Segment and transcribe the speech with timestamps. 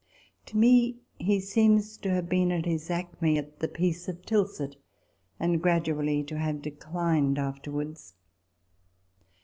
[0.47, 4.75] To me he seems to have been at his acme at the Peace of Tilsit,*
[5.39, 8.15] and gradually to have declined afterwards.